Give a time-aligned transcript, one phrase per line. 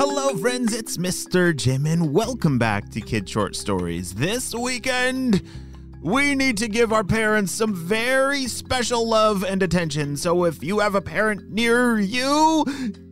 [0.00, 1.54] Hello, friends, it's Mr.
[1.54, 4.14] Jim, and welcome back to Kid Short Stories.
[4.14, 5.42] This weekend,
[6.00, 10.16] we need to give our parents some very special love and attention.
[10.16, 12.64] So if you have a parent near you,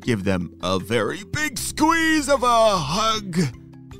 [0.02, 3.36] give them a very big squeeze of a hug.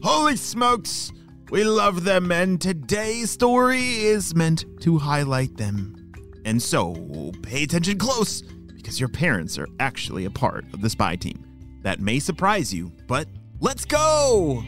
[0.05, 1.11] Holy smokes,
[1.51, 6.13] we love them, and today's story is meant to highlight them.
[6.45, 11.17] And so, pay attention close, because your parents are actually a part of the spy
[11.17, 11.43] team.
[11.87, 13.29] That may surprise you, but
[13.61, 14.65] let's go!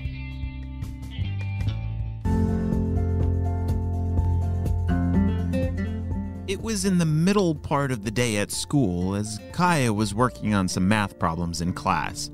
[6.47, 10.55] It was in the middle part of the day at school as Kaya was working
[10.55, 12.31] on some math problems in class.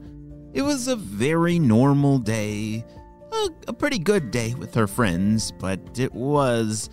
[0.52, 2.84] It was a very normal day,
[3.32, 6.90] a, a pretty good day with her friends, but it was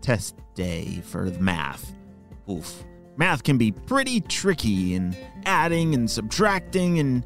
[0.00, 1.92] test day for math.
[2.48, 2.84] Oof.
[3.22, 7.24] Math can be pretty tricky and adding and subtracting, and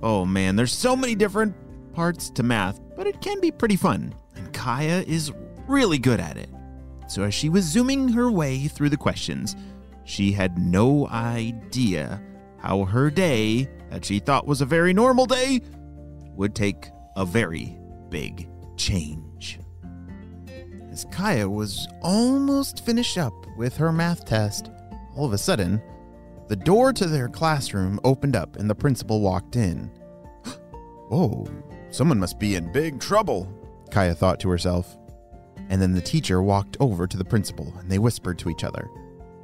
[0.00, 1.56] oh man, there's so many different
[1.92, 4.14] parts to math, but it can be pretty fun.
[4.36, 5.32] And Kaya is
[5.66, 6.50] really good at it.
[7.08, 9.56] So as she was zooming her way through the questions,
[10.04, 12.22] she had no idea
[12.58, 15.60] how her day, that she thought was a very normal day,
[16.36, 17.76] would take a very
[18.08, 19.58] big change.
[20.92, 24.70] As Kaya was almost finished up with her math test,
[25.14, 25.82] all of a sudden,
[26.48, 29.90] the door to their classroom opened up and the principal walked in.
[31.10, 31.46] oh,
[31.90, 33.48] someone must be in big trouble,
[33.90, 34.96] Kaya thought to herself.
[35.70, 38.88] And then the teacher walked over to the principal and they whispered to each other.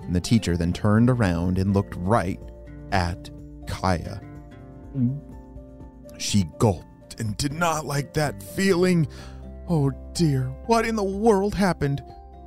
[0.03, 2.41] And the teacher then turned around and looked right
[2.93, 3.31] at
[3.67, 4.21] Kaya.
[6.19, 9.09] She gulped and did not like that feeling.
[9.69, 12.03] Oh dear, what in the world happened?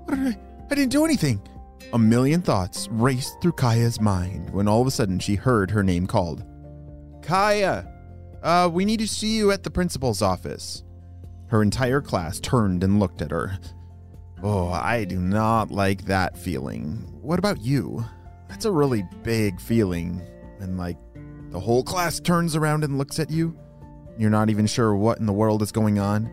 [0.05, 0.39] What did I?
[0.69, 1.41] I didn't do anything.
[1.91, 5.83] A million thoughts raced through Kaya's mind when all of a sudden she heard her
[5.83, 6.43] name called.
[7.21, 7.87] Kaya,
[8.41, 10.83] uh, we need to see you at the principal's office.
[11.47, 13.57] Her entire class turned and looked at her.
[14.41, 17.07] Oh, I do not like that feeling.
[17.21, 18.03] What about you?
[18.49, 20.21] That's a really big feeling.
[20.59, 20.97] And like
[21.51, 23.57] the whole class turns around and looks at you.
[24.17, 26.29] You're not even sure what in the world is going on.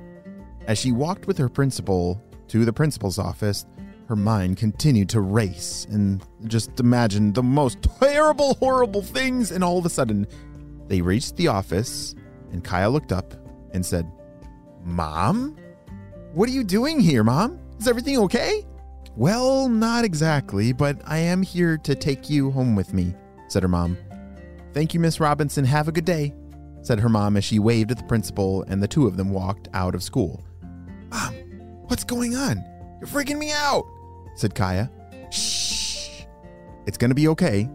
[0.66, 3.66] As she walked with her principal to the principal's office,
[4.10, 9.52] her mind continued to race and just imagine the most terrible, horrible things.
[9.52, 10.26] And all of a sudden,
[10.88, 12.16] they reached the office,
[12.50, 13.32] and Kaya looked up
[13.72, 14.10] and said,
[14.82, 15.56] Mom?
[16.32, 17.60] What are you doing here, Mom?
[17.78, 18.66] Is everything okay?
[19.14, 23.14] Well, not exactly, but I am here to take you home with me,
[23.46, 23.96] said her mom.
[24.72, 25.64] Thank you, Miss Robinson.
[25.64, 26.34] Have a good day,
[26.82, 29.68] said her mom as she waved at the principal, and the two of them walked
[29.72, 30.42] out of school.
[31.10, 31.34] Mom,
[31.86, 32.64] what's going on?
[33.00, 33.84] You're freaking me out,
[34.40, 34.90] said Kaya.
[35.30, 36.24] Shh.
[36.86, 37.68] It's gonna be okay,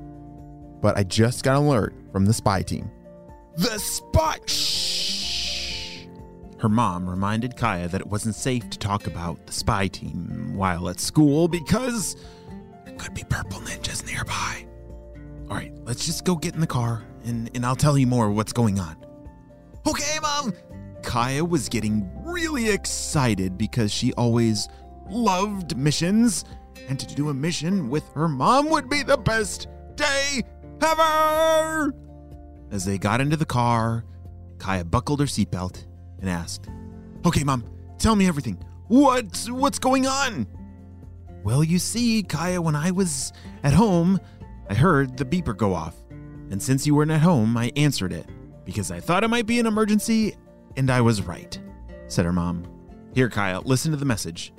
[0.82, 2.90] but I just got an alert from the spy team.
[3.56, 4.38] The spy?
[4.48, 6.08] Shh.
[6.60, 10.90] Her mom reminded Kaya that it wasn't safe to talk about the spy team while
[10.90, 12.16] at school because
[12.86, 14.66] there could be purple ninjas nearby.
[15.50, 18.32] All right, let's just go get in the car and, and I'll tell you more
[18.32, 18.98] what's going on.
[19.86, 20.54] Okay, Mom.
[21.04, 24.68] Kaya was getting really excited because she always
[25.10, 26.46] loved missions,
[26.88, 30.44] and to do a mission with her mom would be the best day
[30.82, 31.94] ever.
[32.72, 34.04] As they got into the car,
[34.58, 35.86] Kaya buckled her seatbelt
[36.20, 36.70] and asked,
[37.26, 37.64] "Okay, Mom,
[37.98, 38.58] tell me everything.
[38.88, 40.48] What's what's going on?"
[41.44, 43.32] Well, you see, Kaya, when I was
[43.64, 44.20] at home,
[44.70, 45.96] I heard the beeper go off.
[46.50, 48.28] And since you weren't at home, I answered it
[48.66, 50.36] because I thought it might be an emergency,
[50.76, 51.60] and I was right,
[52.08, 52.66] said her mom.
[53.14, 54.54] Here, Kaya, listen to the message.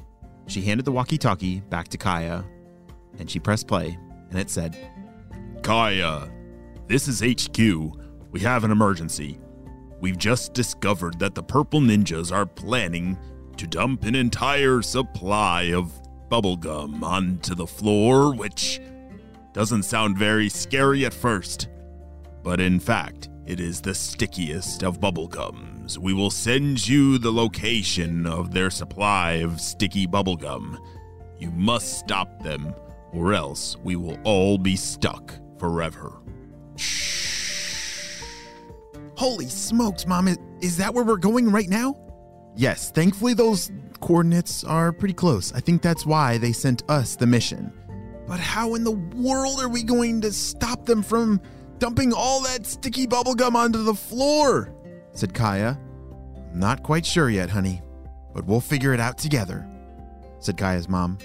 [0.47, 2.45] She handed the walkie talkie back to Kaya,
[3.19, 3.99] and she pressed play,
[4.31, 4.77] and it said,
[5.63, 6.31] Kaya,
[6.87, 7.59] this is HQ.
[8.31, 9.39] We have an emergency.
[10.01, 13.19] We've just discovered that the Purple Ninjas are planning
[13.57, 15.91] to dump an entire supply of
[16.31, 18.81] bubblegum onto the floor, which
[19.53, 21.69] doesn't sound very scary at first.
[22.43, 25.01] But in fact, it is the stickiest of
[25.87, 25.99] bubblegums.
[25.99, 30.79] We will send you the location of their supply of sticky bubblegum.
[31.39, 32.75] You must stop them,
[33.13, 36.13] or else we will all be stuck forever.
[36.77, 38.23] Shh.
[39.17, 41.97] Holy smokes, Mom, is, is that where we're going right now?
[42.55, 45.53] Yes, thankfully those coordinates are pretty close.
[45.53, 47.73] I think that's why they sent us the mission.
[48.27, 51.41] But how in the world are we going to stop them from
[51.79, 54.76] dumping all that sticky bubblegum onto the floor?
[55.17, 55.79] Said Kaya.
[56.55, 57.83] Not quite sure yet, honey,
[58.35, 59.67] but we'll figure it out together,
[60.39, 61.19] said Kaya's mom.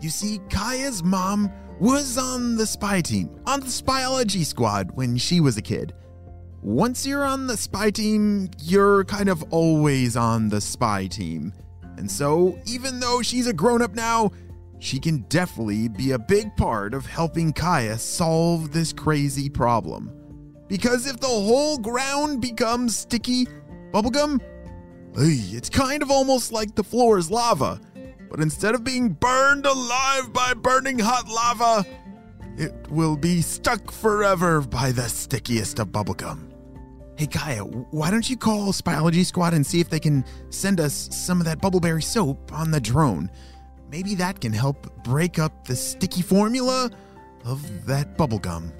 [0.00, 5.40] You see, Kaya's mom was on the spy team, on the spyology squad when she
[5.40, 5.94] was a kid.
[6.62, 11.52] once you're on the spy team, you're kind of always on the spy team.
[11.96, 14.30] And so, even though she's a grown up now,
[14.78, 20.21] she can definitely be a big part of helping Kaya solve this crazy problem.
[20.72, 23.46] Because if the whole ground becomes sticky
[23.90, 24.40] bubblegum,
[25.14, 27.78] it's kind of almost like the floor is lava.
[28.30, 31.84] But instead of being burned alive by burning hot lava,
[32.56, 36.50] it will be stuck forever by the stickiest of bubblegum.
[37.18, 41.10] Hey, Kaya, why don't you call Spyology Squad and see if they can send us
[41.12, 43.30] some of that bubbleberry soap on the drone?
[43.90, 46.90] Maybe that can help break up the sticky formula
[47.44, 48.72] of that bubblegum.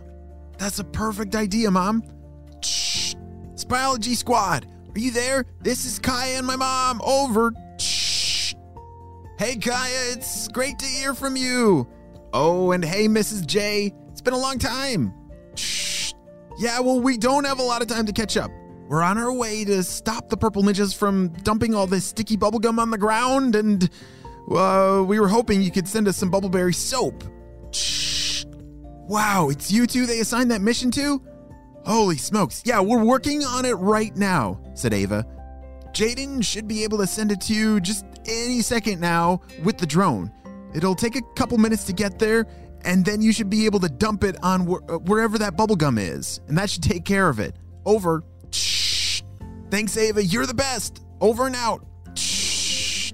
[0.63, 2.05] That's a perfect idea, Mom.
[2.63, 3.17] Shh.
[3.57, 4.65] Spyology Squad,
[4.95, 5.45] are you there?
[5.61, 7.01] This is Kaya and my mom.
[7.03, 7.53] Over.
[7.81, 8.55] Shh.
[9.41, 11.89] Hey, Kaya, it's great to hear from you.
[12.33, 13.45] Oh, and hey, Mrs.
[13.45, 13.93] J.
[14.13, 15.13] It's been a long time.
[15.57, 16.13] Shh.
[16.61, 18.53] Yeah, well, we don't have a lot of time to catch up.
[18.89, 22.79] We're on our way to stop the purple ninjas from dumping all this sticky bubblegum
[22.79, 23.91] on the ground, and
[24.49, 27.25] uh, we were hoping you could send us some bubbleberry soap.
[27.73, 28.12] Shh.
[29.13, 31.21] Wow, it's you two they assigned that mission to?
[31.85, 32.63] Holy smokes.
[32.65, 35.27] Yeah, we're working on it right now, said Ava.
[35.93, 39.85] Jaden should be able to send it to you just any second now with the
[39.85, 40.33] drone.
[40.75, 42.47] It'll take a couple minutes to get there,
[42.87, 46.01] and then you should be able to dump it on wh- uh, wherever that bubblegum
[46.01, 47.55] is, and that should take care of it.
[47.85, 48.25] Over.
[48.51, 49.21] Shh.
[49.71, 50.25] Thanks, Ava.
[50.25, 51.05] You're the best.
[51.21, 51.85] Over and out.
[52.17, 53.13] Shh.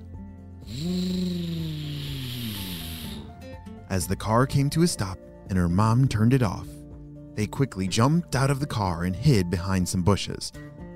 [3.90, 5.18] As the car came to a stop
[5.48, 6.66] and her mom turned it off,
[7.34, 10.52] they quickly jumped out of the car and hid behind some bushes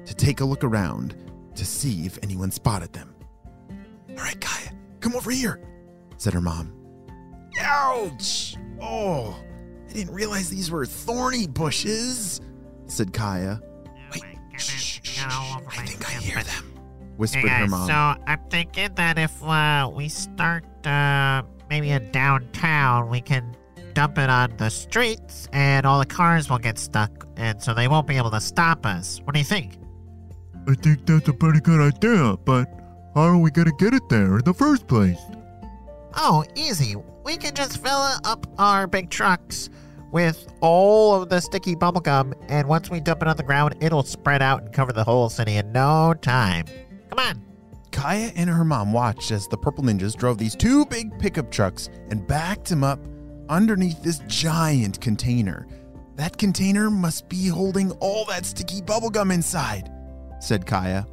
[0.06, 1.14] to take a look around
[1.54, 3.14] to see if anyone spotted them.
[4.10, 5.60] All right, Kaya, come over here,
[6.16, 6.72] said her mom.
[7.60, 8.56] Ouch!
[8.80, 9.36] Oh,
[9.88, 12.40] I didn't realize these were thorny bushes,
[12.86, 13.60] said Kaya.
[14.12, 14.22] Wait,
[14.56, 16.74] shh, shh, shh, I think I hear them,
[17.16, 17.86] whispered Hey her mom.
[17.86, 23.54] so I'm thinking that if uh, we start uh, maybe in downtown, we can
[23.94, 27.88] dump it on the streets, and all the cars will get stuck, and so they
[27.88, 29.20] won't be able to stop us.
[29.24, 29.78] What do you think?
[30.68, 32.66] I think that's a pretty good idea, but
[33.14, 35.18] how are we gonna get it there in the first place?
[36.14, 36.96] Oh, easy.
[37.24, 39.70] We can just fill up our big trucks
[40.12, 44.02] with all of the sticky bubblegum, and once we dump it on the ground, it'll
[44.02, 46.66] spread out and cover the whole city in no time.
[47.08, 47.42] Come on.
[47.92, 51.88] Kaya and her mom watched as the Purple Ninjas drove these two big pickup trucks
[52.10, 52.98] and backed them up
[53.52, 55.66] underneath this giant container.
[56.16, 59.90] That container must be holding all that sticky bubblegum inside,
[60.40, 61.06] said Kaya.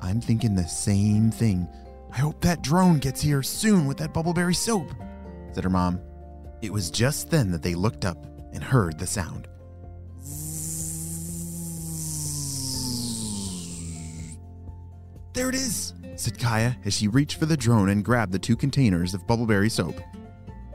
[0.00, 1.68] I'm thinking the same thing.
[2.10, 4.90] I hope that drone gets here soon with that bubbleberry soap,
[5.52, 6.00] said her mom.
[6.62, 9.48] It was just then that they looked up and heard the sound.
[15.34, 18.56] There it is, said Kaya as she reached for the drone and grabbed the two
[18.56, 19.98] containers of bubbleberry soap.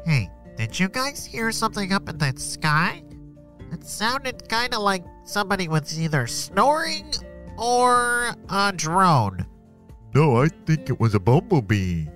[0.06, 3.04] Hey, did you guys hear something up in the sky?
[3.71, 7.13] It sounded kind of like somebody was either snoring
[7.57, 9.45] or a drone.
[10.15, 12.07] No, I think it was a bumblebee.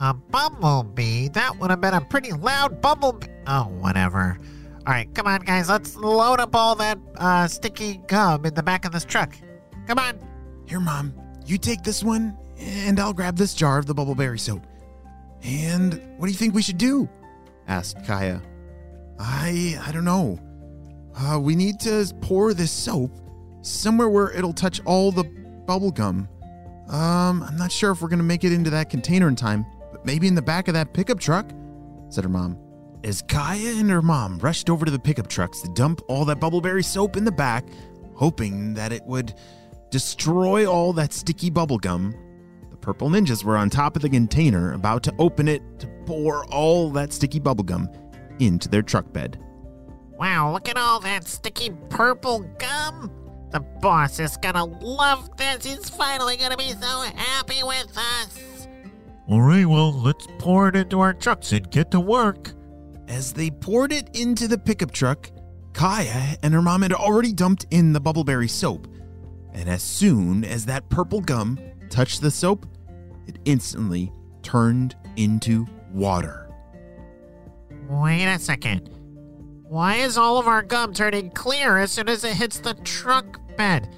[0.00, 1.28] A bumblebee?
[1.30, 3.26] That would have been a pretty loud bumblebee.
[3.46, 4.38] Oh, whatever.
[4.86, 5.68] All right, come on, guys.
[5.68, 9.34] Let's load up all that uh, sticky gum in the back of this truck.
[9.86, 10.18] Come on.
[10.66, 11.14] Here, Mom,
[11.46, 14.66] you take this one, and I'll grab this jar of the bubbleberry soap.
[15.42, 17.08] And what do you think we should do?
[17.68, 18.42] Asked Kaya.
[19.18, 20.38] I I don't know.
[21.14, 23.12] Uh, we need to pour this soap
[23.62, 25.24] somewhere where it'll touch all the
[25.66, 26.28] bubblegum.
[26.88, 30.04] Um, I'm not sure if we're gonna make it into that container in time, but
[30.04, 31.50] maybe in the back of that pickup truck,
[32.08, 32.58] said her mom.
[33.04, 36.38] As Kaya and her mom rushed over to the pickup trucks to dump all that
[36.38, 37.64] bubbleberry soap in the back,
[38.14, 39.34] hoping that it would
[39.90, 42.14] destroy all that sticky bubblegum,
[42.70, 46.44] the purple ninjas were on top of the container about to open it to pour
[46.46, 47.88] all that sticky bubblegum
[48.40, 49.38] into their truck bed.
[50.18, 53.10] Wow, look at all that sticky purple gum.
[53.50, 55.64] The boss is gonna love this.
[55.64, 58.68] He's finally gonna be so happy with us.
[59.28, 62.52] Alright, well, let's pour it into our trucks and get to work.
[63.08, 65.30] As they poured it into the pickup truck,
[65.72, 68.88] Kaya and her mom had already dumped in the bubbleberry soap.
[69.52, 71.58] And as soon as that purple gum
[71.90, 72.66] touched the soap,
[73.26, 76.48] it instantly turned into water.
[77.88, 78.90] Wait a second.
[79.62, 83.40] Why is all of our gum turning clear as soon as it hits the truck
[83.56, 83.88] bed?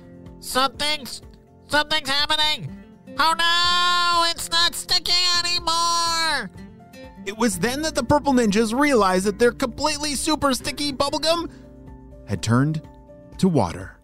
[0.40, 1.22] Something's
[1.66, 2.70] something's happening.
[3.18, 4.30] Oh no!
[4.30, 6.50] It's not sticking anymore.
[7.26, 11.50] It was then that the purple ninjas realized that their completely super sticky bubblegum
[12.28, 12.82] had turned
[13.38, 13.96] to water.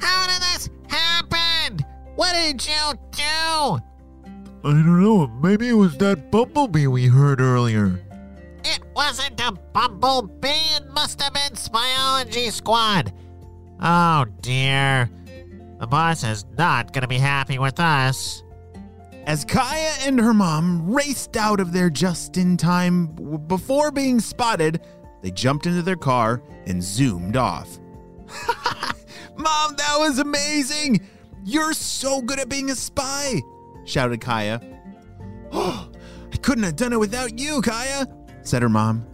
[0.00, 1.78] How did this happen?
[2.16, 3.78] What did you do?
[4.64, 5.26] I don't know.
[5.26, 8.00] Maybe it was that bumblebee we heard earlier.
[8.64, 10.48] It wasn't a bumblebee.
[10.48, 13.12] It must have been Spyology Squad.
[13.82, 15.10] Oh dear.
[15.80, 18.42] The boss is not going to be happy with us.
[19.26, 23.08] As Kaya and her mom raced out of there just in time
[23.46, 24.80] before being spotted,
[25.22, 27.78] they jumped into their car and zoomed off.
[29.36, 31.06] Mom, that was amazing!
[31.44, 33.40] You're so good at being a spy!
[33.84, 34.60] Shouted Kaya.
[35.52, 35.90] Oh,
[36.32, 38.06] I couldn't have done it without you, Kaya,
[38.42, 39.06] said her mom.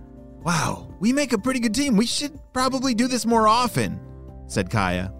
[0.43, 1.97] Wow, we make a pretty good team.
[1.97, 4.01] We should probably do this more often,
[4.47, 5.13] said Kaya.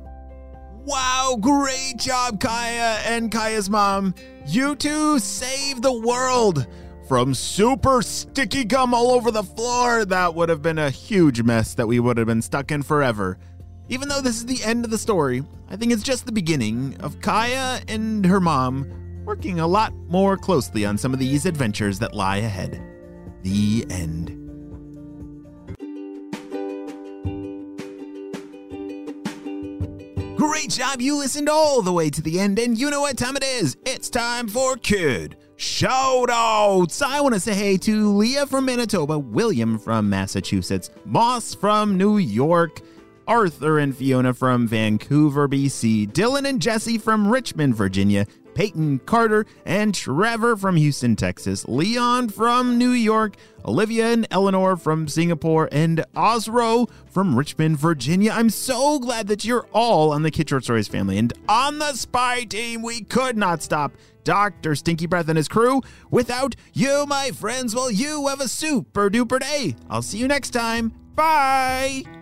[0.83, 4.15] Wow, great job, Kaya and Kaya's mom.
[4.47, 6.67] You two saved the world
[7.07, 10.07] from super sticky gum all over the floor.
[10.07, 13.39] That would have been a huge mess that we would have been stuck in forever.
[13.91, 16.97] Even though this is the end of the story, I think it's just the beginning
[17.01, 18.91] of Kaya and her mom
[19.31, 22.83] working a lot more closely on some of these adventures that lie ahead.
[23.45, 24.37] The end.
[30.37, 33.37] Great job, you listened all the way to the end, and you know what time
[33.37, 33.77] it is.
[33.87, 37.01] It's time for Kid Shoutouts.
[37.01, 42.19] I want to say hey to Leah from Manitoba, William from Massachusetts, Moss from New
[42.19, 42.81] York,
[43.29, 49.95] Arthur and Fiona from Vancouver, BC, Dylan and Jesse from Richmond, Virginia, Peyton Carter and
[49.95, 56.91] Trevor from Houston, Texas, Leon from New York, Olivia and Eleanor from Singapore, and Osro
[57.07, 58.33] from Richmond, Virginia.
[58.33, 61.19] I'm so glad that you're all on the Kid Short Stories family.
[61.19, 63.93] And on the spy team, we could not stop
[64.25, 64.75] Dr.
[64.75, 65.81] Stinky Breath and his crew.
[66.11, 69.77] Without you, my friends, well, you have a super duper day.
[69.89, 70.93] I'll see you next time.
[71.15, 72.20] Bye.